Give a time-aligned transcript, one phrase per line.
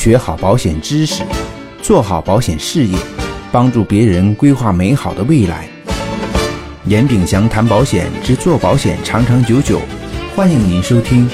[0.00, 1.22] 学好保险知识，
[1.82, 2.98] 做好保险事业，
[3.52, 5.68] 帮助别人规划美好的未来。
[6.86, 9.78] 严炳祥谈保险之做保险长长久久，
[10.34, 11.28] 欢迎您收听。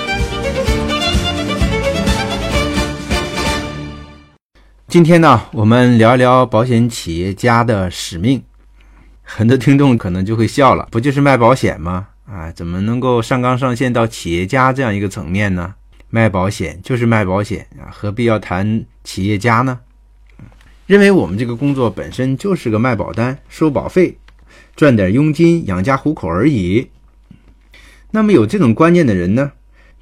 [4.88, 8.42] 今天呢，我们聊一聊保险企业家的使命。
[9.22, 12.08] 很多听众可能就会笑了，不就是卖保险吗？
[12.28, 15.74] 啊，怎么能够上纲上线到企业家这样一个层面呢？
[16.16, 19.79] 卖保险就是卖保险啊，何必要谈企业家呢？
[20.87, 24.16] 认为我们这个工作本身就是个卖保单、收保费、
[24.74, 26.88] 赚点佣金养家糊口而已。
[28.12, 29.52] 那么有这种观念的人呢，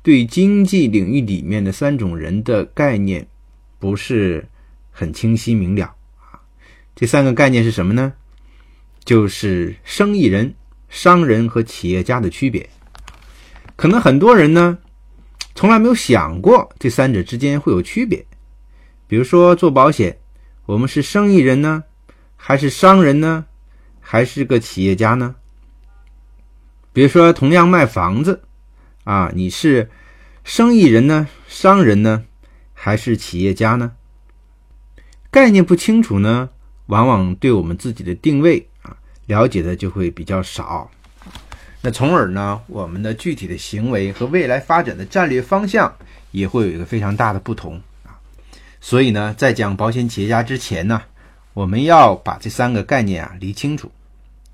[0.05, 3.27] 对经济领域里面的三种人的概念
[3.80, 4.46] 不是
[4.92, 6.38] 很清晰明了啊。
[6.94, 8.12] 这三个概念是什么呢？
[9.05, 10.55] 就是生意人、
[10.88, 12.70] 商人和企业家的区别。
[13.74, 14.78] 可能很多人呢。
[15.54, 18.26] 从来没有想过这三者之间会有区别，
[19.06, 20.18] 比如说做保险，
[20.66, 21.84] 我们是生意人呢，
[22.36, 23.46] 还是商人呢，
[24.00, 25.36] 还是个企业家呢？
[26.92, 28.42] 比如说同样卖房子，
[29.05, 29.91] 啊，你是
[30.42, 32.24] 生意人呢，商人呢，
[32.72, 33.92] 还是企业家呢？
[35.30, 36.50] 概念不清楚呢，
[36.86, 38.96] 往往对我们自己的定位啊
[39.27, 40.91] 了解的就会比较少。
[41.86, 45.94] 那从而呢，我们的具体的行为和未来发展的战略方向
[46.30, 48.16] 也会有一个非常大的不同啊。
[48.80, 51.02] 所以呢，在讲保险企业家之前呢，
[51.52, 53.92] 我们要把这三个概念啊理清楚，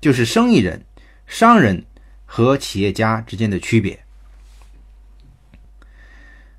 [0.01, 0.83] 就是生意人、
[1.25, 1.81] 商人
[2.25, 3.97] 和企业家之间的区别。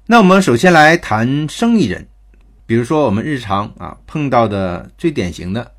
[0.06, 2.08] 那我们首先来谈生意人，
[2.64, 5.70] 比如说我们日常啊碰到的最典型的，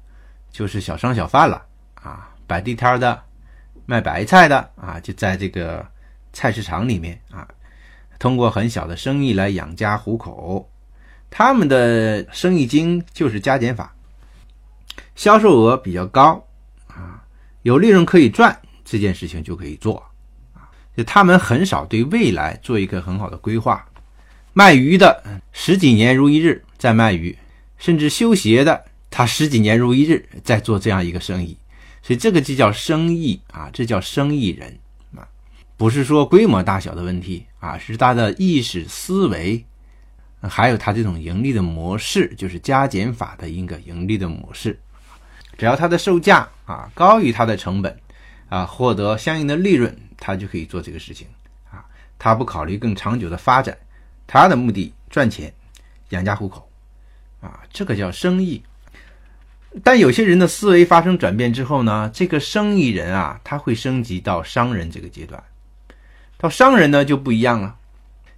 [0.52, 3.20] 就是小商小贩了啊，摆地摊的。
[3.86, 5.86] 卖白菜的啊，就在这个
[6.32, 7.48] 菜市场里面啊，
[8.20, 10.70] 通过很小的生意来养家糊口。
[11.30, 13.94] 他们的生意经就是加减法，
[15.16, 16.46] 销售额比较高
[16.88, 17.24] 啊，
[17.64, 19.98] 有利润可以赚，这件事情就可以做
[20.54, 20.70] 啊。
[20.96, 23.84] 就他们很少对未来做一个很好的规划。
[24.54, 27.36] 卖鱼的十几年如一日在卖鱼，
[27.80, 31.58] 甚至修鞋的他十几年如一日在做这样一个生意。
[32.04, 34.78] 所以这个就叫生意啊，这叫生意人
[35.16, 35.26] 啊，
[35.78, 39.66] 不是说规模大小的问题啊，是他的意识思维，
[40.42, 44.78] 还有他这种盈利的模式，就是加减法的一个盈利的模式。
[45.58, 47.98] 只要它的售价啊高于它的成本
[48.50, 51.26] 啊，获得相应的利润，他就可以做这个事情
[51.72, 51.86] 啊。
[52.20, 53.78] 他不考虑更长久的发展，
[54.28, 55.54] 他的目的赚钱，
[56.10, 56.70] 养家糊口
[57.40, 58.62] 啊，这个叫生意。
[59.82, 65.44] 但有些人的思维发生转变之后呢，这个生意人啊，他会升级到商人这个阶段。
[66.38, 67.76] 到商人呢就不一样了，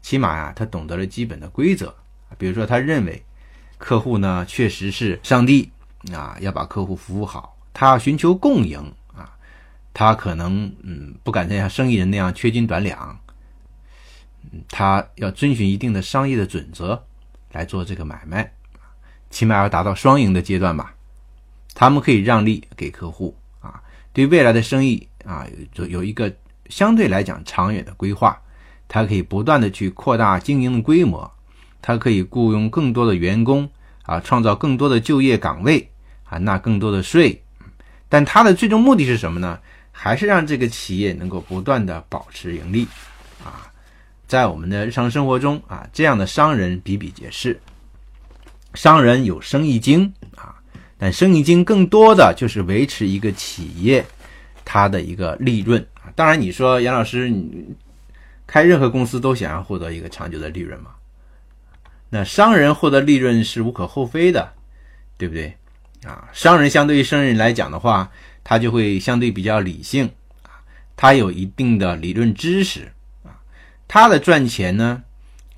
[0.01, 1.93] 起码呀，他懂得了基本的规则。
[2.37, 3.21] 比如说，他认为
[3.77, 5.69] 客户呢确实是上帝
[6.13, 8.79] 啊，要把客户服务好，他要寻求共赢
[9.13, 9.35] 啊，
[9.93, 13.19] 他可能嗯不敢再像生意人那样缺斤短两，
[14.43, 17.03] 嗯，他要遵循一定的商业的准则
[17.51, 18.49] 来做这个买卖，
[19.29, 20.94] 起码要达到双赢的阶段吧。
[21.75, 26.33] 他们可以让利给客户啊，对未来的生意啊有有一个
[26.69, 28.41] 相对来讲长远的规划，
[28.87, 31.29] 他可以不断的去扩大经营的规模，
[31.81, 33.69] 他可以雇佣更多的员工
[34.03, 35.91] 啊，创造更多的就业岗位
[36.23, 37.43] 啊，纳更多的税，
[38.07, 39.59] 但他的最终目的是什么呢？
[39.91, 42.87] 还是让这个企业能够不断的保持盈利
[43.43, 43.71] 啊，
[44.27, 47.59] 在我们的日常生活中啊，这样的商人比比皆是，
[48.73, 50.13] 商人有生意经。
[51.11, 54.05] 生意经更多的就是维持一个企业
[54.63, 56.11] 它的一个利润啊。
[56.15, 57.65] 当然，你说杨老师，你
[58.47, 60.91] 开任何公司都想要获得一个长久的利润嘛？
[62.09, 64.53] 那商人获得利润是无可厚非的，
[65.17, 65.55] 对不对
[66.05, 66.29] 啊？
[66.31, 68.09] 商人相对于生人来讲的话，
[68.43, 70.09] 他就会相对比较理性
[70.43, 70.61] 啊，
[70.95, 72.91] 他有一定的理论知识
[73.23, 73.35] 啊，
[73.87, 75.03] 他的赚钱呢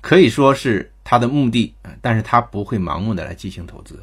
[0.00, 4.02] 可以说是他的目的啊，但是他不会盲目的来进行投资。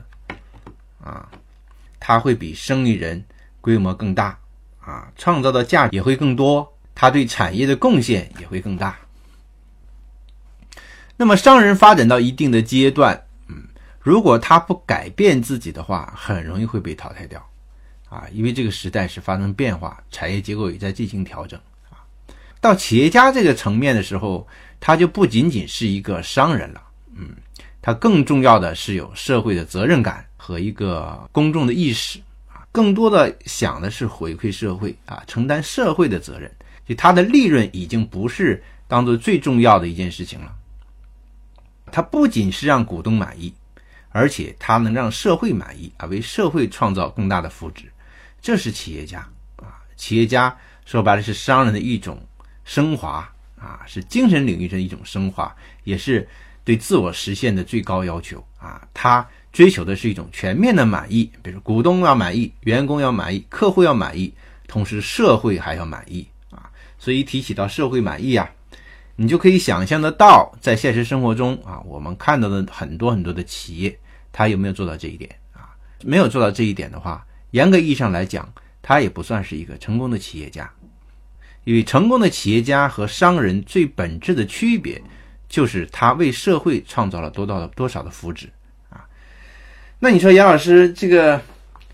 [1.06, 1.30] 啊，
[2.00, 3.24] 他会比生意人
[3.62, 4.40] 规模更大，
[4.82, 8.98] 啊，创造的价值也会更多，他对产业的贡献也会更大。
[11.16, 13.68] 那么，商人发展到一定的阶段，嗯，
[14.02, 17.48] 如果他不改变自己的话，很容易会被淘汰掉，
[18.10, 21.60] 啊，因为这个时代是发生变化，产业结构也在进行调整，
[21.92, 22.02] 啊，
[22.60, 24.48] 到企业家这个层面的时候，
[24.80, 26.82] 他就不仅仅是一个商人了，
[27.16, 27.30] 嗯，
[27.80, 30.26] 他更重要的是有社会的责任感。
[30.46, 36.52] 和一个公众的意识啊，更多的想的是回馈社会啊，承担社会的责任。
[36.88, 40.54] 就他的利润已经不是当做最重要的一件事情了。
[41.92, 43.52] 他不仅是让股东满意
[44.10, 47.86] 而且它能让社会满意啊，为社会创造更大的福祉，
[48.40, 49.20] 这是企业家
[49.58, 49.82] 啊。
[49.98, 50.56] 企业家
[50.86, 52.24] 说白了是商人的一种
[52.64, 53.28] 升华
[53.60, 55.54] 啊，是精神领域的一种升华，
[55.86, 56.28] 也是
[56.64, 58.88] 对自我实现的最高要求啊。
[58.94, 64.34] 他追求的是一种全面的满意，比如股东要满意，员工要满意，客户要满意，
[64.68, 66.70] 同时社会还要满意啊。
[67.00, 68.52] 所以提起到社会满意啊。
[69.16, 73.98] 你就可以想象得到，在现实生活中啊，我们看到的很多很多的企业，
[74.34, 75.72] 它有没有做到这一点啊？
[76.04, 80.70] 没有做到这一点的话，严格意义上来讲，它也不算是一个成功的企业家。
[81.64, 85.02] 因为成功的企业家和商人最本质的区别，
[85.48, 88.48] 就是他为社会创造了多到多少的福祉。
[90.00, 91.42] 那你说杨老师，这个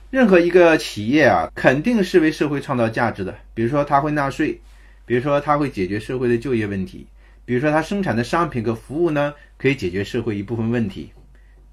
[0.10, 4.62] 任何一个企业啊，肯定是为社会创造价值的，比如说他会纳税。
[5.04, 7.06] 比如说，它会解决社会的就业问题；
[7.44, 11.12] 比如说，它生产的商品和服务呢，可以解决社会一部分问题，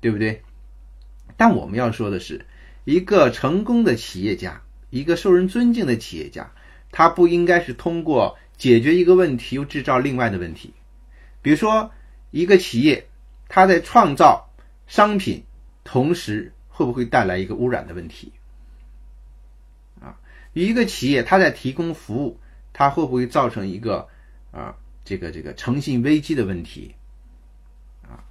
[0.00, 0.42] 对不对？
[1.36, 2.44] 但我们要说的是，
[2.84, 6.50] 一个成功的企业家，一个受人尊敬的企业家，
[6.90, 10.72] 他不应该是通过解决一个问题又制造另外的问题。
[11.40, 11.92] 比如说，
[12.32, 13.06] 一个企业，
[13.48, 14.50] 它在创造
[14.88, 15.44] 商品，
[15.90, 18.30] 同时会不会带来一个污染的问题？
[20.02, 20.20] 啊，
[20.52, 22.38] 一个企业，它在提供服务。
[22.74, 24.06] 它会不会造成一个
[24.52, 26.94] 啊，这个这个诚信危机的问题
[28.04, 28.22] 啊？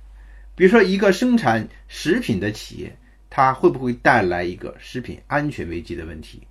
[0.55, 2.95] 比如说，一个生产食品的企业，
[3.29, 6.47] 它会不会带来一个食品安全危机的问题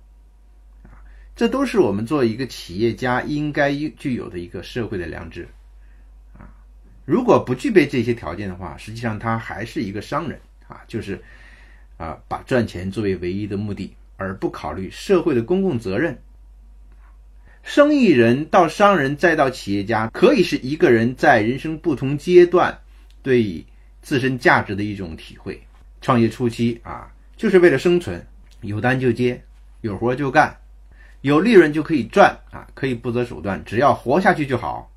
[0.83, 1.01] 啊？
[1.35, 5.47] 这都是我们做一个企业家应该具有的一个社会的良知
[6.37, 6.53] 啊。
[7.03, 11.21] 如果不具备这些条件的话，实际上他还是一个商人啊，就是
[11.97, 16.17] 啊，把赚钱作为唯一的目的，而不考虑社会的公共责任。
[17.63, 22.79] 生意人到商人再到企业家，可以是一个人在人生不同阶段
[23.21, 23.65] 对
[24.01, 25.61] 自身价值的一种体会。
[25.99, 28.25] 创业初期啊，就是为了生存，
[28.61, 29.43] 有单就接，
[29.81, 30.55] 有活就干，
[31.21, 34.89] 有利润就可以赚啊，可以不择手段，只要活下去就好。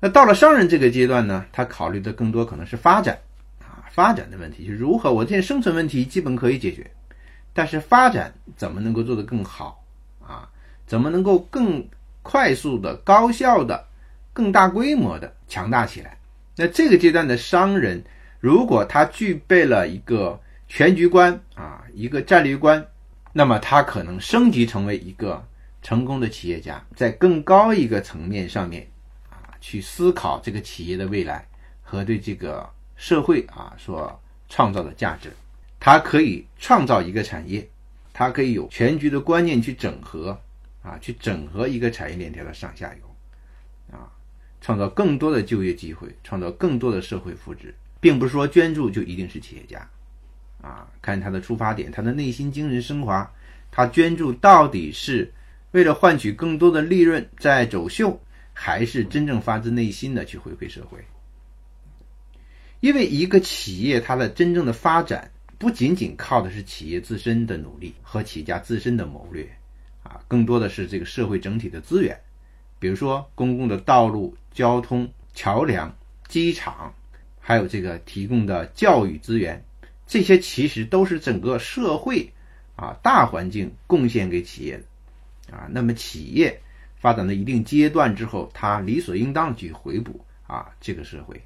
[0.00, 3.18] 那到了商人这个阶段呢，他考虑的更多可能是发展，
[3.94, 6.90] 发展的问题，就如何我这生存问题基本可以解决，
[7.52, 9.84] 但是发展怎么能够做得更好
[10.20, 10.50] 啊？
[10.84, 11.86] 怎么能够更
[12.20, 13.86] 快速的、高效的、
[14.32, 16.18] 更大规模的强大起来？
[16.56, 18.02] 那这个阶段的商人，
[18.40, 22.84] 如果他具备了一个全局观啊，一个战略观，
[23.32, 25.46] 那么他可能升级成为一个
[25.82, 28.88] 成功的企业家，在更高一个层面上面
[29.30, 31.46] 啊，去思考这个企业的未来
[31.80, 35.30] 和对这个社会啊所创造的价值。
[35.78, 37.68] 它可以创造一个产业，
[38.12, 40.38] 它可以有全局的观念去整合。
[40.84, 44.04] 啊，去整合一个产业链条的上下游，啊，
[44.60, 49.88] 创造更多的就业机会，创造更多的社会福祉，并不是说捐助就一定是企业家，
[50.60, 53.32] 啊，看他的出发点，他的内心精神升华，
[53.70, 55.32] 他捐助到底是
[55.70, 58.20] 为了换取更多的利润在走秀，
[58.52, 60.98] 还是真正发自内心的去回馈社会？
[62.84, 69.48] 因为一个企业它的真正的发展，不仅仅靠的是企业自身的努力和企业家自身的谋略。
[70.02, 72.14] 啊，更多的是这个社会整体的资源，
[72.78, 75.96] 比如说公共的道路、交通、桥梁、
[76.28, 76.92] 机场，
[77.40, 79.64] 还有这个提供的教育资源，
[80.06, 82.30] 这些其实都是整个社会
[82.76, 85.66] 啊大环境贡献给企业的啊。
[85.70, 86.60] 那么企业
[86.98, 91.42] 发展到一定阶段之后，它理所应当去回补啊这个社会，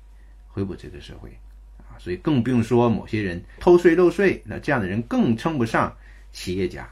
[0.48, 1.30] 回补这个社会
[1.78, 1.94] 啊。
[1.98, 5.96] 所以更不用说某些人偷税漏税，那这样的人更称不上
[6.32, 6.88] 企业家。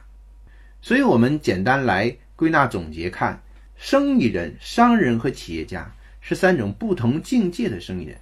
[0.83, 3.43] 所以，我们简单来归纳总结看，
[3.77, 8.17] 生意人、商人和企业家是三种不同境界的生意人。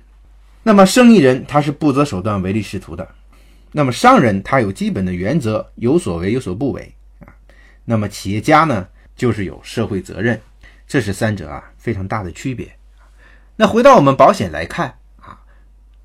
[0.63, 3.07] 那么，生意人他是不择手段、唯利是图的；
[3.73, 7.29] 那么，商人他有基本的原则，有所为有所不为啊。
[7.85, 10.41] 那么，企业家呢，就是有社会责任。
[10.87, 12.71] 这是三者啊非常大的区别。
[13.57, 14.99] 那回到我们保险来看，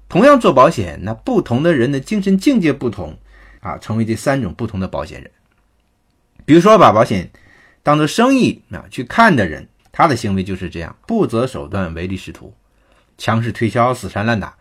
[0.10, 3.18] 同样做保险，那不同的人的精神境界不同
[3.62, 5.32] 啊，成为这三种不同的保险人。
[6.46, 7.30] 比如说，把保险
[7.84, 12.56] 当做生意啊去看的人，他的行为就是这样：不择手段、唯利是图、
[13.20, 14.58] 强势推销、死缠烂打，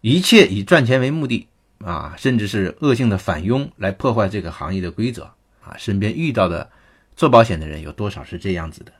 [0.00, 1.46] 一切以赚钱为目的
[1.78, 5.30] 啊，甚至是恶性的反佣来破坏这个行业的规则
[5.64, 5.76] 啊。
[5.78, 6.68] 身边遇到的
[7.14, 8.92] 做保险的人有多少是这样子的？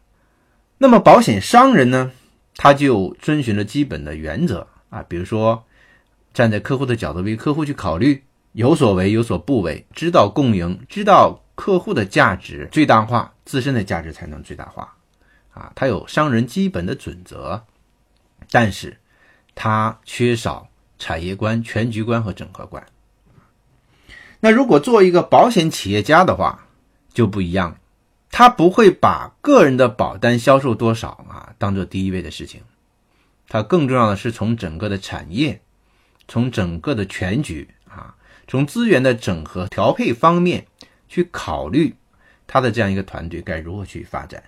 [0.78, 2.12] 那么，保险商人呢，
[2.56, 5.64] 他就遵循了基本的原则啊，比如说
[6.32, 11.38] 站在客户的角度为客户去考虑，有所为有所不为，知道共赢，知道。
[11.54, 14.96] 客户的价值最大化，自身的价值才能最大化，
[15.52, 17.62] 啊，他有商人基本的准则，
[18.50, 18.98] 但是
[19.54, 22.84] 他缺少产业观、全局观和整合观。
[24.40, 26.66] 那如果做一个保险企业家的话，
[27.12, 27.76] 就不一样，
[28.30, 32.62] 他不会把个人的保单销售多少啊当做第一位的事情，
[33.46, 35.60] 他更重要的是从整个的产业，
[36.28, 38.14] 从整个的全局啊，
[38.46, 40.66] 从资源的整合调配方面
[41.08, 41.94] 去考虑
[42.46, 44.42] 他的这样一个团队该如何去发展。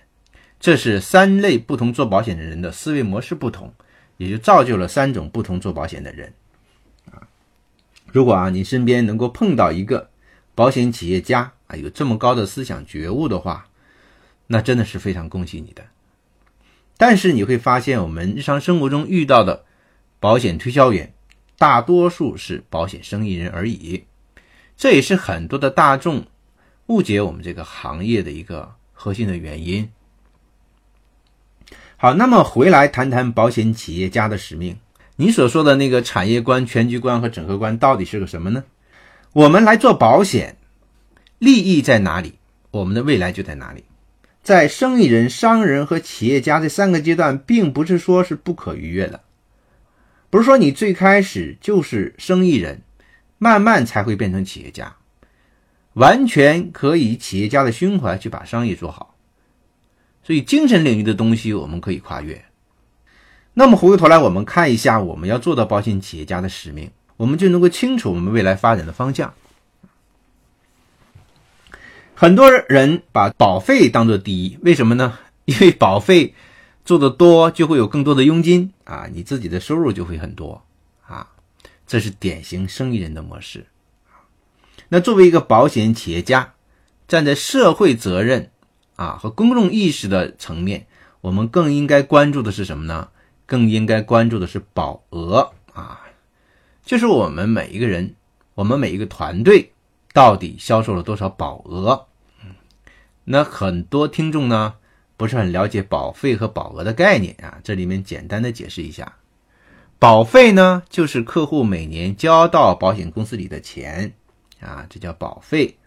[0.59, 3.73] 这是三类不同做保险的人的思维模式不同，
[4.17, 6.33] 也就造就了三种不同做保险的人。
[7.11, 7.27] 啊
[8.11, 10.09] 如果啊，你身边能够碰到一个
[10.55, 13.67] 保险企业家啊，有这么高的思想觉悟的话，
[14.47, 15.83] 那真的是非常恭喜你的。
[16.97, 19.65] 但是你会发现，我们日常生活中遇到的
[20.21, 21.13] 保险推销员，
[21.57, 24.03] 大多数是保险生意人而已。
[24.77, 26.25] 这也是很多的大众
[26.87, 29.89] 误解我们这个行业的一个核心的原因。
[31.97, 34.77] 好，那么回来谈谈保险企业家的使命。
[35.15, 38.65] 你所说的那个产业观、全局观和整合观到底是个什么呢？
[39.31, 40.57] 我们来做保险，
[41.39, 42.33] 利益在哪里，
[42.71, 43.85] 我们的未来就在哪里。
[44.43, 49.21] 在生意人、商人和企业家这三个阶段，并不是说是不可逾越的，
[50.29, 52.81] 不是说你最开始就是生意人，
[53.37, 54.95] 慢慢才会变成企业家，
[55.93, 59.15] 完全可以企业家的胸怀去把商业做好。
[60.23, 62.43] 所以，精神领域的东西我们可以跨越。
[63.53, 69.33] 那么回过头来，我们看一下我们要做到保险企业家的使命，我们就能够清楚我们未来发展的方向。
[72.15, 75.17] 很多人把保费当做第一，为什么呢？
[75.45, 76.33] 因为保费
[76.85, 80.63] 做的多，就会有更多的佣金啊，你自己的收入就会很多
[81.07, 81.27] 啊，
[81.87, 83.65] 这是典型生意人的模式。
[84.89, 86.53] 那作为一个保险企业家，
[87.07, 88.51] 站在社会责任
[88.95, 90.85] 啊和公众意识的层面，
[91.21, 93.09] 我们更应该关注的是什么呢？
[93.47, 96.01] 更应该关注的是保额啊，
[96.83, 98.15] 就是我们每一个人，
[98.53, 99.73] 我们每一个团队
[100.13, 102.05] 到底销售了多少保额？
[103.23, 104.75] 那很多听众呢
[105.17, 109.15] 不是很了解保费和保额的概念啊，这里面简单的解释一下，
[109.97, 114.13] 保费呢就是客户每年交到保险公司里的钱
[114.59, 115.77] 啊，这叫保费。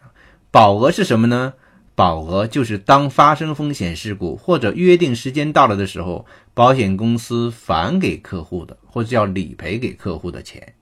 [0.51, 1.53] 保额是什么呢？
[1.95, 10.75] 保额就是当发生风险事故或者约定时间到了的时候，保险公司返给客户的，或者叫理赔给客户的钱，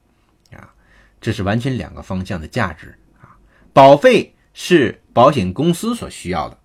[0.52, 0.70] 啊，
[1.20, 3.34] 这是完全两个方向的价值啊。
[3.72, 6.58] 保费是保险公司所需要的，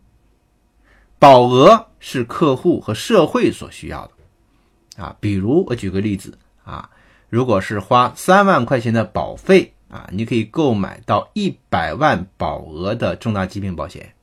[1.22, 6.90] 保额是客户和社会所需要的，啊，比如我举个例子啊，
[7.30, 14.16] 如果是花三万块钱的保费啊，你可以购买到一百万保额的重大疾病保险。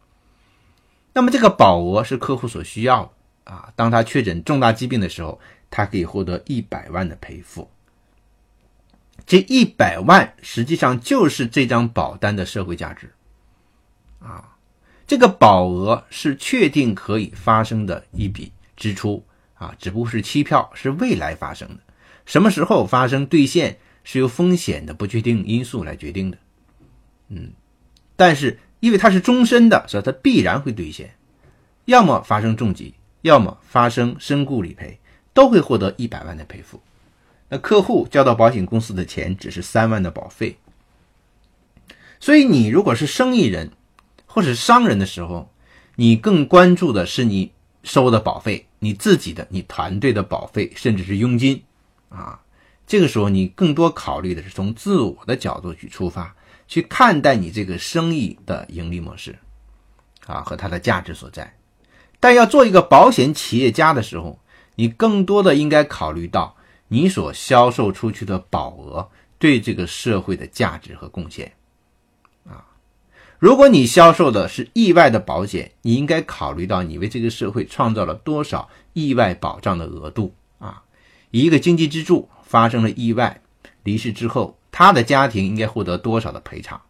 [1.13, 3.05] 那么这个保额是客户所需要
[3.45, 5.39] 的啊，当他确诊重大疾病的时候，
[5.71, 7.71] 他可以获得一百万的赔付。
[9.25, 13.15] 这一百万实际上就是这张保单的社会价值
[14.19, 14.48] 啊。
[15.09, 19.25] 这个保额是确定可以发生的一笔支出
[19.55, 21.79] 啊，只不过是期票，是未来发生的，
[22.25, 26.39] 什么时候发生兑现是由风险的不确定因素来决定的。
[27.31, 27.51] 嗯，
[28.15, 28.61] 但是。
[28.81, 31.13] 因为它是终身的，所以它必然会兑现，
[31.87, 35.01] 要么发生重疾，要么发生身故理赔，
[35.35, 36.81] 都会获得一百万的赔付。
[37.49, 40.57] 那客户交到保险公司的钱只是三万的保费。
[42.21, 43.73] 所以你如果是生意人
[44.29, 45.53] 或是商人的时候，
[45.97, 47.51] 你更关注的是你
[47.83, 51.61] 收的保费，你自己的、你团队的保费，甚至是佣金
[52.09, 52.41] 啊。
[52.87, 56.33] 这个时候你更多考虑的是从自我的角度去出发。
[56.71, 59.39] 去看待你这个生意的盈利模式，
[60.27, 61.57] 啊和它的价值所在。
[62.21, 64.39] 但要做一个保险企业家的时候，
[64.75, 66.55] 你更多的应该考虑到
[66.89, 71.51] 你所销售出去的保额对这个社会的价值和贡献。
[73.39, 80.35] 如果你销售的是意外的保险，你应该考虑到你为这个社会创造了多少意外保障的额度。
[80.59, 80.83] 啊，
[81.31, 83.41] 一个经济支柱发生了意外，
[83.83, 84.57] 离世之后。
[84.71, 86.81] 他的家庭应该获得多少的赔偿？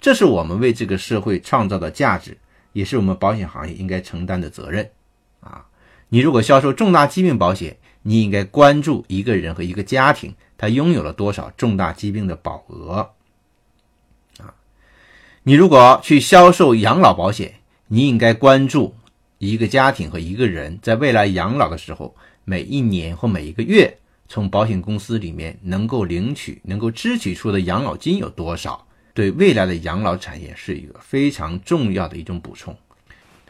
[0.00, 2.36] 这是我们为这个社会创造的价值，
[2.72, 4.90] 也是我们保险行业应该承担的责任。
[5.38, 5.66] 啊，
[6.08, 13.08] 你如果销售重大疾病保险，你应该关注一个人和一个家庭他拥有了多少重大疾病的保额。
[15.48, 17.54] 你如果去销售养老保险，
[17.86, 18.94] 你应该关注
[19.38, 22.14] 一个家庭和一个人在未来养老的时候，
[22.44, 23.96] 每一年或每一个月。
[24.28, 28.86] 从保险公司里面能够领取、能够支取出的养老金有多少？
[29.14, 32.76] 对未来的养老产业是一个非常重要的一种补充。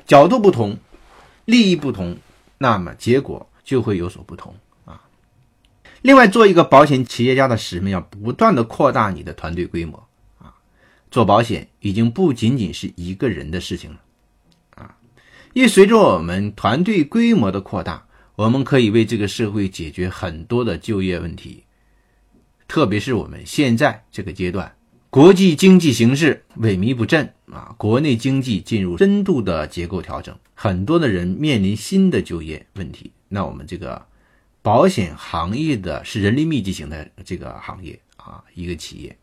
[0.07, 0.79] 角度不同，
[1.47, 2.17] 利益不同，
[2.59, 5.03] 那么结果就会有所不同啊。
[6.03, 10.05] 另外，做一个保险企业家的使命，要不断的扩大你的团队规模。
[11.11, 14.01] 做保险已经不仅仅是一个人的事情了
[14.77, 14.97] 啊，
[15.53, 21.65] 因为随着我们团队规模的扩大，我们可以为这个社会解决很多的就业问题。
[22.67, 24.75] 特别是我们现在这个阶段，
[25.11, 33.13] 国际经济形势萎靡不振啊，国内经济进入深度的结构调整，很多的人面临新的就业问题。
[33.29, 34.07] 那我们这个。
[34.61, 39.17] 保险行业的是人力密集型的这个行业啊，一个企业，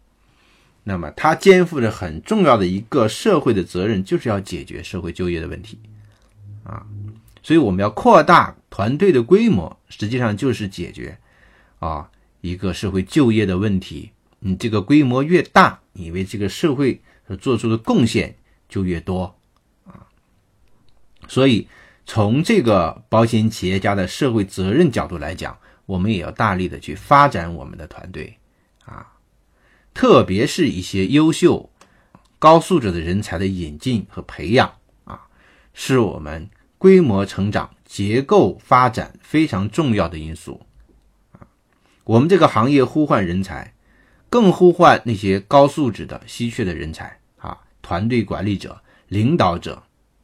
[0.86, 5.78] 那么它肩负着很重要的一个社会的责任，就是要解决社会就业的问题
[6.64, 6.86] 啊，
[7.44, 11.18] 所以我们要扩大团队的规模，实际上就是解决
[11.80, 14.12] 啊一个社会就业的问题。
[14.40, 18.36] 你这个规模越大，你为这个社会所做出的贡献
[18.70, 19.36] 就越多
[19.86, 20.08] 啊，
[21.28, 21.68] 所以。
[22.08, 28.38] 从这个保险企业家的社会责任角度来讲，我们也要大力的去发展我们的团队，
[29.96, 31.70] 特别是一些优秀、
[32.38, 34.74] 高素质的人才的引进和培养，
[35.06, 35.22] 啊，
[35.74, 40.66] 是我们规模成长、结构发展非常重要的因素，
[41.32, 41.48] 啊，
[42.04, 43.74] 我们这个行业呼唤人才，
[44.30, 49.82] 更呼唤那些高素质的稀缺的人才，啊，团队管理者、领导者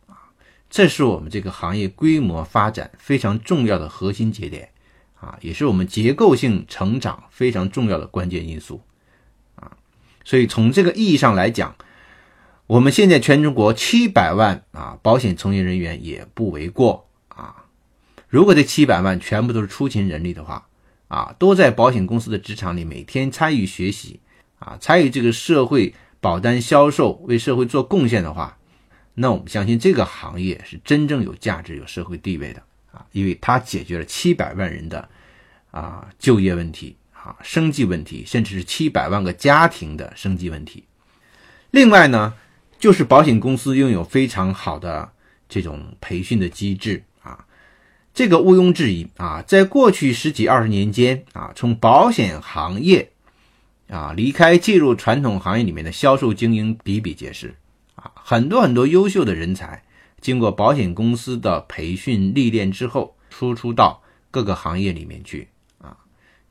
[0.07, 0.35] 啊。
[0.69, 4.69] 这是我们这个行业规模发展非常重要的核心节点，
[5.15, 8.81] 啊，也是我们结构性成长非常重要的关键因素，
[10.23, 11.75] 所以从这个意义上来讲，
[12.67, 17.65] 我们现在全中国七百万啊保险从业人员也不为过啊。
[18.29, 20.67] 如果这七百万全部都是出勤人力的话，
[21.07, 24.21] 啊，都在保险公司的职场里每天参与学习，
[24.59, 28.57] 啊，参与这个社会保单销售，为社会做贡献的话。
[29.15, 32.63] 那我们相信这个行业是真正有价值、有社会地位的
[32.93, 35.09] 啊，因为它解决了七百万人的
[35.71, 40.85] 啊就业问题啊、生计问题，甚至是七百万个家庭的生计问题。
[41.69, 42.33] 另外呢，
[42.79, 45.11] 就是保险公司拥有非常好的
[45.47, 47.45] 这种培训的机制啊，
[48.11, 53.11] 这个毋庸置疑啊，在过去十几二十年间啊，从保险行业
[53.87, 57.55] 啊离开进入传统行业里面的销售精英比比皆是
[57.93, 58.11] 啊。
[58.15, 59.83] 很多很多优秀的人才，
[60.19, 65.49] 经过保险公司的培训历练之后，输出到各个行业里面去。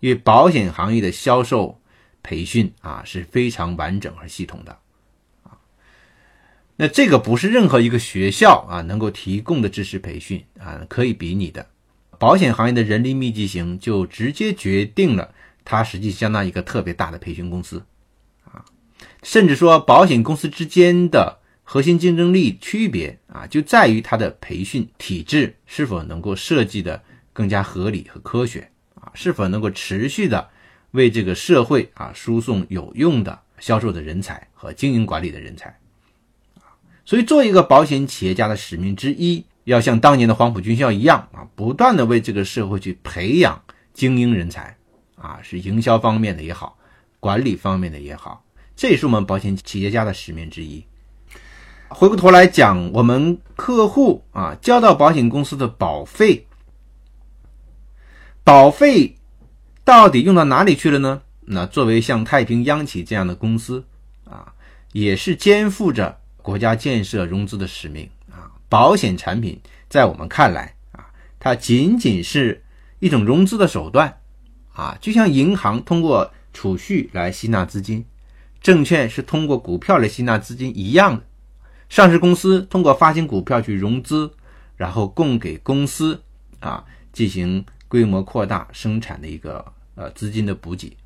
[0.00, 1.80] 因为保险行业的销售
[2.22, 4.78] 培训啊是非常完整和系统的
[5.44, 5.56] 啊。
[6.76, 11.66] 那这个不是任何一个学校啊能够提供的知识培训啊可以比拟的。
[12.18, 15.32] 保险行业的人力密集型就直接决定了
[15.64, 17.84] 它实际相当于一个特别大的培训公司
[18.44, 18.64] 啊，
[19.22, 21.38] 甚至说保险公司之间的。
[21.62, 27.00] 核心竞争力区别啊，就在于它的培训体制是否能够设计的
[27.32, 28.72] 更加合理和科学
[29.14, 30.48] 是否能够持续的
[30.92, 35.68] 为这个社会啊输送有用的销售的人才和经营管理的人才
[36.56, 36.74] 啊。
[37.04, 43.60] 所以，做一个保险企业家的使命之一，要像当年的黄埔军校一样啊，不断的为这个社会去培养
[43.92, 44.76] 精英人才
[45.16, 46.78] 啊，是营销方面的也好，
[47.18, 48.44] 管理方面的也好，
[48.76, 50.84] 这也是我们保险企业家的使命之一。
[51.88, 56.46] 回过头来讲，我们客户啊交到保险公司的保费，
[58.50, 59.14] 保费
[59.84, 61.22] 到底用到哪里去了呢？
[61.42, 63.84] 那作为像太平央企这样的公司
[64.24, 64.52] 啊，
[64.90, 68.50] 也是肩负着国家建设融资的使命啊。
[68.68, 71.06] 保险产品在我们看来啊，
[71.38, 72.64] 它仅仅是
[72.98, 74.18] 一种融资的手段
[74.72, 78.04] 啊，就像银行通过储蓄来吸纳资金，
[78.60, 81.22] 证券是通过股票来吸纳资金一样的。
[81.88, 84.28] 上市公司通过发行股票去融资，
[84.76, 86.20] 然后供给公司
[86.58, 89.62] 啊进行规模扩大生产的一个
[89.96, 90.96] 呃资金的补给，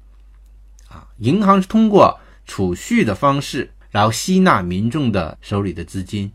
[0.88, 6.30] 啊，银行是通过储蓄的方式，然后吸纳民众的手里的资金，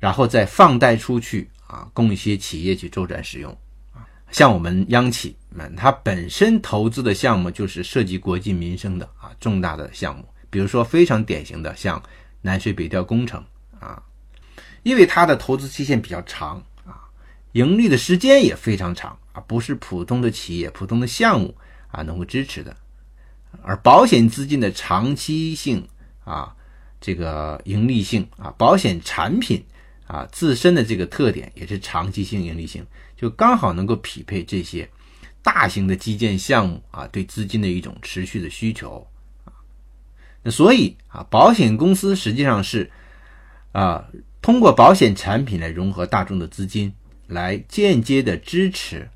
[0.00, 3.56] 然后再放贷出去啊，供一些企业去周转使用
[3.94, 4.04] 啊。
[4.32, 12.02] 像我们央企们，它本身投资的项目就是涉及国计民生的啊重大的项目，比如说非常典型的像。
[12.46, 13.42] 南水北调工程
[13.80, 14.02] 啊，
[14.82, 16.62] 因为它的投资期限比较长，
[17.54, 21.54] 盈利的时间也非常长啊，不是普通的企业、普通的项目
[21.86, 22.76] 啊能够支持的。
[23.62, 25.86] 而保险资金的长期性
[26.24, 26.56] 啊，
[27.00, 29.64] 这个盈利性啊，保险产品
[30.08, 32.84] 啊自身的这个特点也是长期性盈利性，
[33.16, 34.90] 就刚好能够匹配这些
[35.40, 39.06] 大型的基建项目啊对资金的一种持续的需求。
[40.42, 42.90] 那所以啊，保险公司实际上是
[43.70, 44.08] 啊，
[44.42, 46.92] 通过保险产品来融合大众的资金，
[47.26, 49.08] 来间接的支持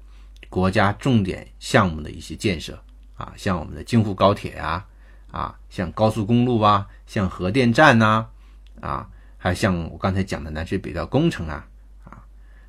[0.48, 2.82] 国家重点项目的一些建设
[3.16, 4.86] 啊，像我们的京沪高铁呀，
[5.30, 8.26] 啊，像高速公路啊，像核电站呐，
[8.80, 11.66] 啊，还像我刚才讲的南水北调工程啊，
[12.04, 12.24] 啊，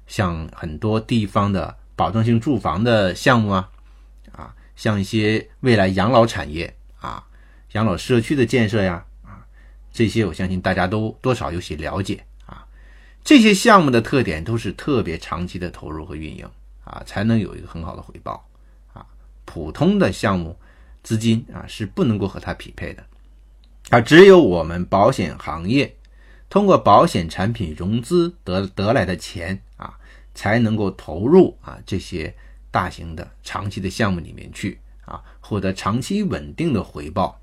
[0.07, 3.69] 像很多地方的保障性住房的项目啊，
[4.33, 7.25] 啊，像一些未来养老产业啊，
[7.71, 9.45] 养老社区的建设呀，啊，
[9.93, 12.25] 这些我相信大家都多少有些了解。
[13.23, 16.49] 这些项目的特点都是特别长期的投入和运营。
[16.85, 18.43] 啊，才能有一个很好的回报，
[18.93, 19.05] 啊，
[19.45, 20.57] 普通的项目
[21.03, 23.05] 资金啊是不能够和它匹配的，
[23.91, 25.95] 啊，只有我们保险行业
[26.49, 29.99] 通过保险产品融资得得来的钱啊，
[30.33, 32.35] 才能够投入啊这些
[32.71, 37.39] 大型的长期的项目里面去啊，获得长期稳定的回报，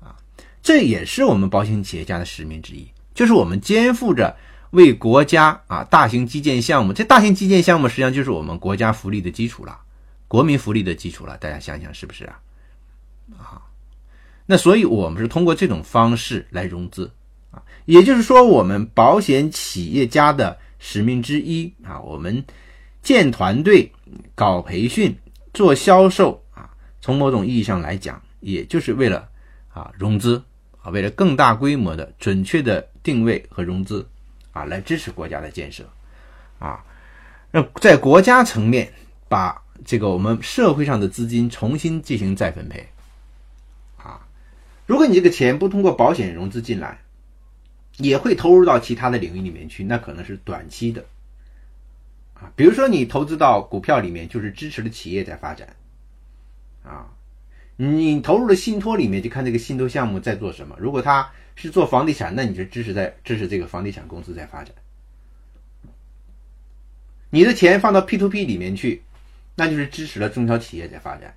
[0.00, 0.14] 啊，
[0.62, 4.36] 这也是我们保险企业家的使命之一，就是我们肩负着。
[4.70, 9.80] 为国家啊，大型基建项目，这大型基建项目实际上就是我们国家福利的基础了，
[10.28, 11.36] 国民福利的基础了。
[11.38, 12.40] 大家想想是不是啊？
[13.36, 13.62] 啊，
[14.46, 17.10] 那所以我们是通过这种方式来融资
[17.50, 22.44] 啊，也就是说，我们保险企业家的使命之一啊，我们
[23.02, 23.90] 建团队、
[24.34, 25.16] 搞培训、
[25.52, 29.28] 做销售啊，从某种意义上来讲，也就是为了
[29.68, 30.42] 啊融资
[30.80, 34.08] 啊，为了更大规模的、准确的定位和融资。
[34.52, 35.88] 啊，来支持国家的建设，
[36.58, 36.84] 啊，
[37.52, 38.92] 那在国家层面
[39.28, 42.88] 把这个我们社会上的资金重新进行再分配，
[43.96, 44.26] 啊，
[44.86, 46.98] 如果你这个钱不通过保险融资进来，
[47.98, 51.04] 也会投入到其他的领域里面去，那可能是短期的，
[52.34, 55.76] 啊，比如说你投资到股票里面，就是支持的企业在发展，
[56.82, 57.06] 啊，
[57.76, 61.30] 你投入了信托里面，就看这个信托项目在做什么，如果它。
[61.60, 64.74] 是做房地产，那你就支持在支持这个房地产公司在发展。
[67.28, 69.02] 你的钱放到 P to P 里面去，
[69.54, 71.36] 那就是支持了中小企业在发展。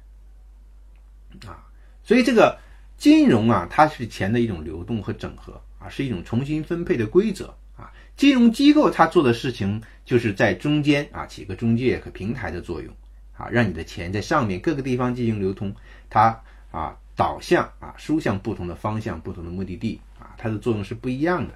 [1.46, 1.68] 啊，
[2.04, 2.58] 所以这个
[2.98, 7.92] 金融啊，它是钱的一种流动和整合啊，是一种重新分配的规则啊。
[8.16, 12.94] 金融机构它做的事情就是在中间啊起个中介和平台的作用
[13.36, 15.76] 啊，让你的钱在上面各个地方进行流通，
[16.10, 20.02] 它啊导向啊输向不同的方向、不同的目的地。
[20.44, 21.54] 它的作用是不一样的，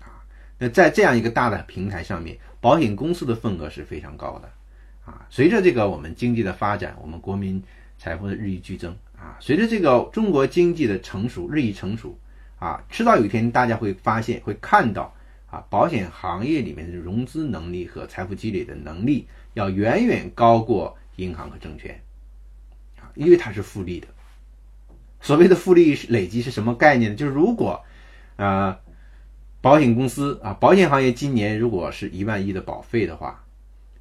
[0.00, 0.24] 啊，
[0.58, 4.50] 那在这样一个大的平台上面，保险公司的份额是非常高的，
[5.04, 7.62] 啊，随着这个我们经济的发展，我们国民
[7.98, 12.18] 财富的日益剧增，啊，随着这个中国经济的成熟日益成熟，
[12.58, 15.14] 啊，迟早有一天大家会发现会看到，
[15.50, 22.00] 啊，保险行业里面的融资能力和财富积累的能力要远远高过银行和证券，
[22.98, 24.08] 啊，因为它是复利的。
[25.20, 27.16] 所谓的复利累积是什么概念呢？
[27.16, 27.82] 就是如果
[28.36, 28.80] 啊，
[29.60, 33.44] 保险公司啊，保险行业今年如果是一万亿的保费的话，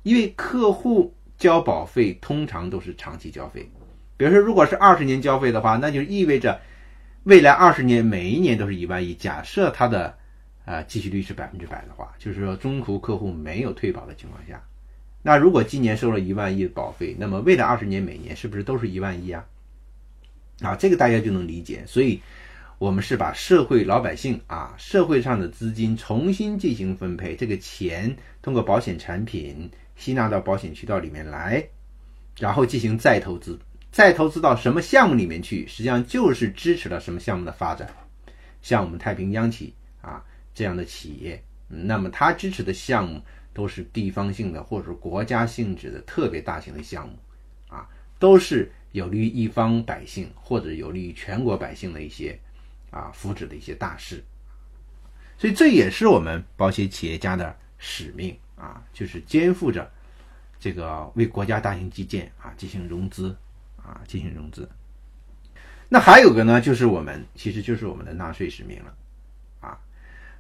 [0.02, 3.70] 因为客户交保费通常都是长期交费，
[4.18, 6.60] 比如说如果是二十年交费的话，那就意味着
[7.24, 9.14] 未来二十年每一年都是一万亿。
[9.14, 10.18] 假设它的
[10.66, 14.64] 啊继续率是百分之百的话，就是说中途客户没有退保的情况下，
[15.22, 19.46] 那如果今年收了一万亿的保费，那么未来二十年每年是不是都是一万亿啊？
[20.62, 22.20] 啊，这个大家就能理解，所以。
[22.84, 31.66] 我们是把社会老百姓啊，社会上的资金重新进行分配，这个钱通过保险产品吸纳到保险渠道里面来，
[32.38, 33.58] 然后进行再投资，
[33.90, 37.90] 再投资到什么项目里面去，实际上就是支持了什么项目的发展。
[38.62, 40.22] 像我们太平央企啊
[40.54, 43.22] 这样的企业，那么它支持的项目
[43.54, 47.18] 都是地方性的或者说国家性质的特别大型的项目，
[47.70, 47.88] 啊，
[48.20, 52.38] 都是有利于一方百姓或者有利于全国百姓的一些。
[52.94, 54.24] 啊，福祉的一些大事，
[55.36, 59.92] 所以这也是我们保险企业家的使命啊，就是肩负着
[60.60, 63.36] 这个为国家大型基建啊进行融资
[63.78, 64.70] 啊进行融资。
[65.90, 68.94] 那还有个呢，就是我们其实就是我们的纳税使命了
[69.60, 69.80] 啊。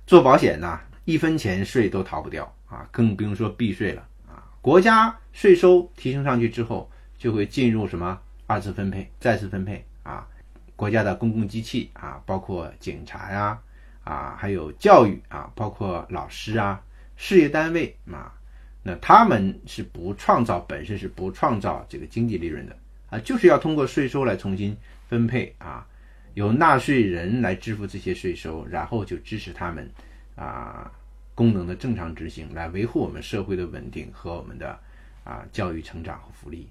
[0.05, 4.45] 做保险呢，一分钱税都逃不掉啊，更不用说避税了啊。
[4.61, 10.27] 国家税收提升上去之后，就会进入什么二次分配、再次分配啊。
[10.75, 13.59] 国家的公共机器啊，包括警察呀，
[14.03, 16.81] 啊，还有教育啊，包括老师啊，
[17.15, 18.33] 事业单位啊，
[18.81, 22.75] 那他们是不创造，本身是不创造这个经济利润的
[23.09, 24.75] 啊，就是要通过税收来重新
[25.07, 25.87] 分配啊，
[26.33, 29.89] 由纳税人来支付这些税收，然后就支持他们
[30.35, 30.91] 啊
[31.35, 34.79] 功能的正常执行，来维护我们社会的稳定和我们的
[35.23, 36.67] 啊教育成长和福利。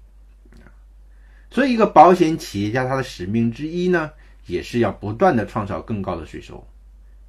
[1.53, 4.09] 所以，一个保险企业家他的使命之一呢，
[4.47, 6.67] 也是要不断的创造更高的税收，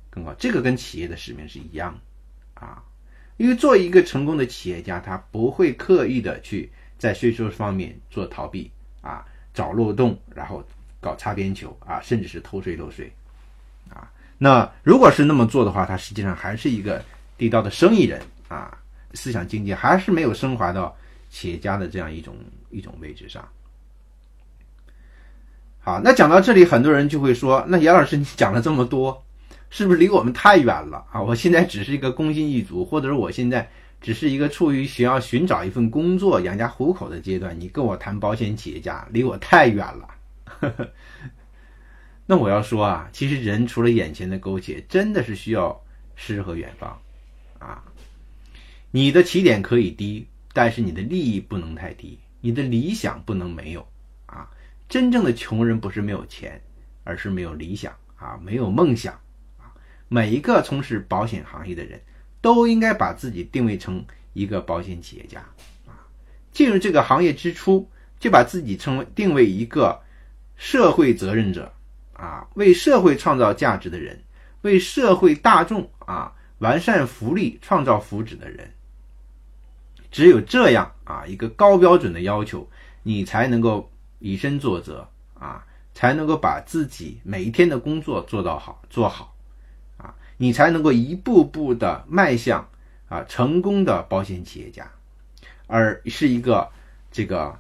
[0.08, 0.32] 更高。
[0.38, 1.94] 这个跟企业的使命是一样，
[2.54, 2.82] 啊，
[3.36, 8.70] 因为做一个成功的企业家，他不会刻意的去在税收方面做逃避
[9.02, 10.64] 啊，找漏洞，然后
[11.02, 13.12] 搞擦边球啊，甚至是偷税漏税
[13.90, 14.10] 啊。
[14.38, 17.04] 那如果是那么做的话，他实际上还是一个
[17.36, 18.78] 地道的生意人啊，
[19.12, 20.96] 思想境界还是没有升华到
[21.28, 22.34] 企业家的这样一种
[22.70, 23.46] 一种位置上。
[25.84, 29.22] 好，那讲到这里，很多人就会说：“那杨老师，你讲了这么多，
[29.68, 31.20] 是不是离我们太远了啊？
[31.20, 33.68] 我现在只是一个工薪一族，或者是我现在
[34.00, 40.08] 只是一个处于需要寻找一份工作养家糊口的阶段，你跟我谈保险企业家，离我太远了。
[42.24, 45.78] ”那我要说啊，其实人除了眼前的苟且，真的是需要
[46.16, 46.98] 诗和远方
[47.58, 47.84] 啊。
[48.90, 53.86] 你的起点可以低，但是你的利益不能太低，你的理想不能没有。
[54.94, 56.62] 真正的穷人不是没有钱，
[57.02, 59.12] 而是没有理想啊，没有梦想
[59.58, 59.74] 啊。
[60.06, 62.00] 每一个从事保险行业的人，
[62.40, 64.04] 都应该把自己定位成
[64.34, 65.40] 一个保险企业家
[65.84, 66.06] 啊。
[66.52, 70.00] 进入这个行业之初，就把自己称为定位一个
[70.54, 71.72] 社会责任者
[72.12, 74.22] 啊，为社会创造价值的人，
[74.62, 78.70] 为社会大众啊完善福利、创造福祉的人。
[80.12, 82.70] 只有这样啊，一个高标准的要求，
[83.02, 83.90] 你才能够。
[84.24, 85.06] 以身作则
[85.38, 89.36] 啊，才能够把自己每一天的工作做到好，做好
[89.98, 92.66] 啊，你才能够一步步的迈向
[93.10, 94.90] 啊成功的保险企业家，
[95.66, 96.70] 而是一个
[97.12, 97.58] 这个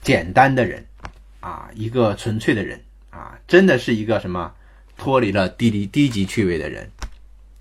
[0.00, 0.86] 简单的人
[1.40, 4.54] 啊，一个纯粹的人啊，真的是一个什么
[4.96, 6.88] 脱离了低低低级趣味的人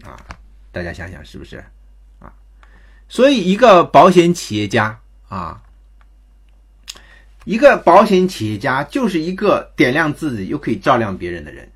[0.04, 0.24] 啊，
[0.72, 1.66] 大家想想是不是
[2.20, 2.32] 啊？
[3.08, 5.64] 所以一个保险企业家啊。
[7.50, 11.68] 一个保险企业家就是一个点亮自己又可以照亮别人的人，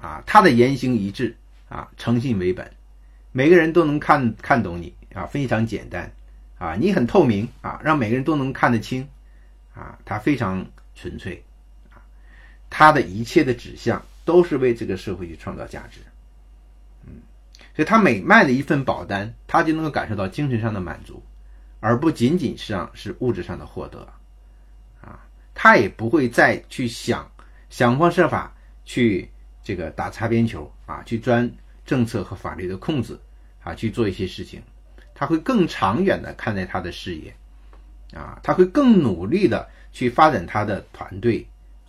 [0.00, 1.36] 啊，他的言行一致，
[1.68, 2.70] 啊，诚信为本，
[3.32, 6.12] 每个人都能看看懂你，啊，非常简单，
[6.58, 9.08] 啊，你很透明，啊，让每个人都能看得清，
[9.74, 11.42] 啊，他非常纯粹，
[11.90, 11.98] 啊，
[12.70, 15.98] 他的一切的指向都是为这个社会去创造价值，
[17.04, 17.14] 嗯，
[17.74, 21.20] 所以他每卖的一份保单，他就能够感受到精神上的满足，
[21.80, 24.06] 而不仅仅是是物质上的获得。
[25.58, 27.28] 他也不会再去想
[27.70, 29.28] 想方设法去
[29.64, 31.50] 这个打擦边球啊，去钻
[31.86, 33.18] 政策和法律的空子
[33.64, 34.62] 啊，去做一些事情。
[35.14, 37.34] 他会更长远的看待他的事业
[38.12, 41.46] 啊，他会更努力的去发展他的团队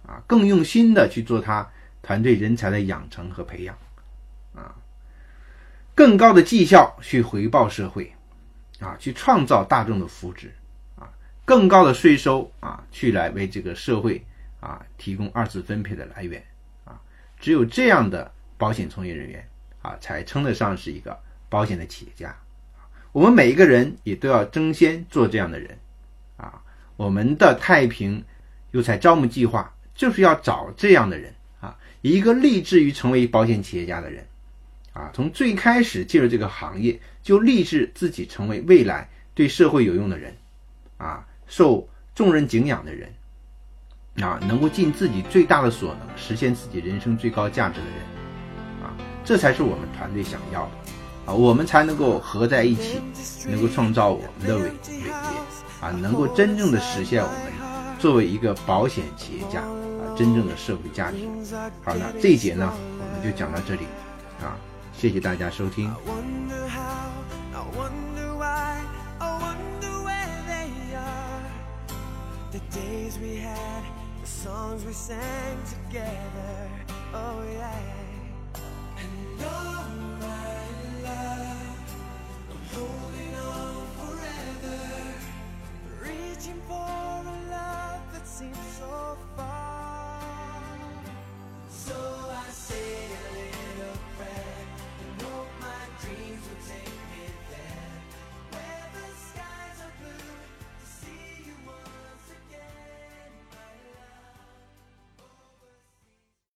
[0.07, 1.69] 啊，更用心的去做他
[2.01, 3.77] 团队人才的养成和培养
[4.55, 4.73] 啊，
[5.93, 8.13] 更高的绩效去回报社会
[8.79, 10.47] 啊，去创造大众的福祉。
[11.47, 14.21] 更高的税收啊，去来为这个社会
[14.59, 16.43] 啊提供二次分配的来源
[16.83, 16.99] 啊，
[17.39, 19.47] 只有这样的保险从业人员
[19.81, 22.35] 啊，才称得上是一个保险的企业家。
[23.13, 25.77] 我们每一个人也都要争先做这样的人
[26.35, 26.61] 啊。
[26.97, 28.21] 我们的太平
[28.71, 34.27] 优才招募计划就是要找这样的人啊，一个立志于成为保险企业家的人
[34.91, 40.35] 啊，从最开始进入这个行业就立志自己成为未来对社会有用的人
[40.97, 41.25] 啊。
[41.47, 43.13] 受众人敬仰的人，
[44.21, 52.99] 啊，能够尽自己最大的所能实现自己人生最高价值的人，啊，这才是我们团队想要的，啊，我们才能够合在一起，
[53.47, 55.11] 能够创造我们的伟伟业，
[55.81, 57.37] 啊，能够真正的实现我们
[57.99, 61.17] 作为一个保险企业家啊真正的社会价值。
[61.83, 63.81] 好，那这一节呢，我们就讲到这里，
[64.41, 64.57] 啊，
[64.93, 65.89] 谢谢大家收听。
[73.21, 73.83] we had,
[74.21, 76.69] the songs we sang together.
[77.13, 77.79] Oh yeah.
[78.99, 79.87] And all
[80.19, 80.59] my
[81.03, 81.95] love,
[82.51, 84.81] I'm holding on forever,
[86.01, 89.56] reaching for a love that seems so far.